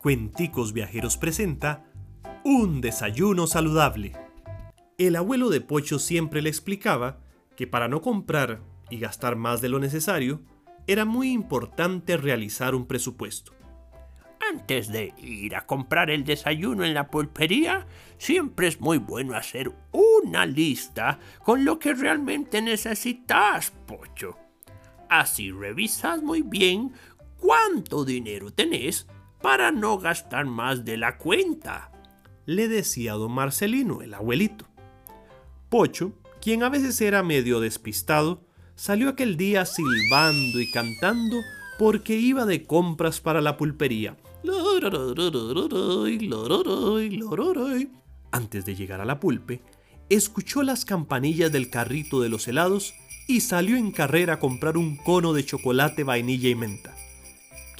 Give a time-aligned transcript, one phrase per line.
[0.00, 1.84] Cuenticos Viajeros presenta
[2.44, 4.12] Un desayuno saludable.
[4.96, 7.18] El abuelo de Pocho siempre le explicaba
[7.56, 10.40] que para no comprar y gastar más de lo necesario,
[10.86, 13.54] era muy importante realizar un presupuesto.
[14.52, 17.88] Antes de ir a comprar el desayuno en la pulpería,
[18.18, 24.38] siempre es muy bueno hacer una lista con lo que realmente necesitas, Pocho.
[25.08, 26.92] Así revisas muy bien
[27.36, 29.08] cuánto dinero tenés
[29.40, 31.90] para no gastar más de la cuenta,
[32.46, 34.66] le decía don Marcelino, el abuelito.
[35.68, 41.36] Pocho, quien a veces era medio despistado, salió aquel día silbando y cantando
[41.78, 44.16] porque iba de compras para la pulpería.
[48.30, 49.62] Antes de llegar a la pulpe,
[50.08, 52.94] escuchó las campanillas del carrito de los helados
[53.26, 56.94] y salió en carrera a comprar un cono de chocolate, vainilla y menta.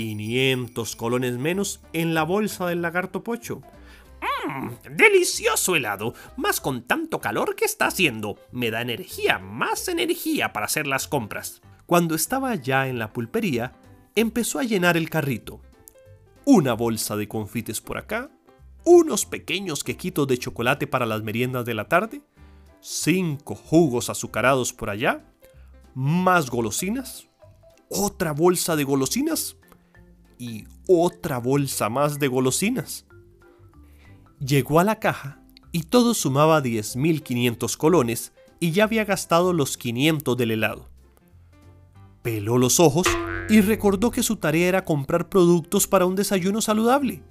[0.00, 3.60] 500 colones menos en la bolsa del lagarto pocho.
[4.46, 8.36] Mmm, delicioso helado, más con tanto calor que está haciendo.
[8.50, 11.60] Me da energía, más energía para hacer las compras.
[11.84, 13.72] Cuando estaba ya en la pulpería,
[14.14, 15.60] empezó a llenar el carrito.
[16.46, 18.30] Una bolsa de confites por acá,
[18.84, 22.22] unos pequeños quequitos de chocolate para las meriendas de la tarde,
[22.80, 25.26] cinco jugos azucarados por allá,
[25.94, 27.28] más golosinas,
[27.90, 29.59] otra bolsa de golosinas
[30.40, 33.04] y otra bolsa más de golosinas.
[34.38, 40.36] Llegó a la caja y todo sumaba 10.500 colones y ya había gastado los 500
[40.38, 40.88] del helado.
[42.22, 43.06] Peló los ojos
[43.50, 47.22] y recordó que su tarea era comprar productos para un desayuno saludable.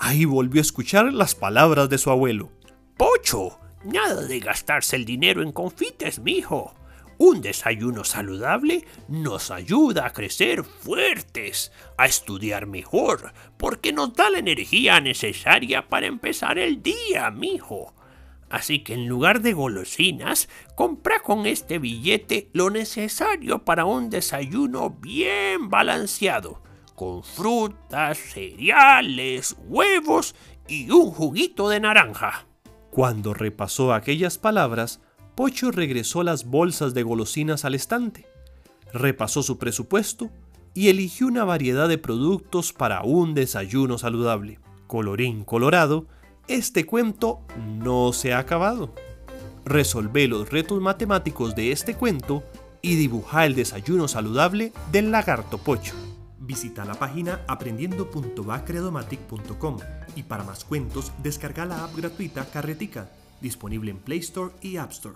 [0.00, 2.50] Ahí volvió a escuchar las palabras de su abuelo.
[2.96, 6.74] Pocho, nada de gastarse el dinero en confites, mijo.
[7.18, 14.38] Un desayuno saludable nos ayuda a crecer fuertes, a estudiar mejor, porque nos da la
[14.38, 17.92] energía necesaria para empezar el día, mijo.
[18.48, 24.90] Así que en lugar de golosinas, compra con este billete lo necesario para un desayuno
[24.90, 26.62] bien balanceado,
[26.94, 30.36] con frutas, cereales, huevos
[30.68, 32.46] y un juguito de naranja.
[32.90, 35.00] Cuando repasó aquellas palabras,
[35.38, 38.26] Pocho regresó las bolsas de golosinas al estante,
[38.92, 40.30] repasó su presupuesto
[40.74, 44.58] y eligió una variedad de productos para un desayuno saludable.
[44.88, 46.08] Colorín colorado,
[46.48, 48.92] este cuento no se ha acabado.
[49.64, 52.42] Resolvé los retos matemáticos de este cuento
[52.82, 55.94] y dibujá el desayuno saludable del lagarto Pocho.
[56.40, 59.76] Visita la página aprendiendo.bacredomatic.com
[60.16, 63.08] y para más cuentos descarga la app gratuita Carretica,
[63.40, 65.14] disponible en Play Store y App Store.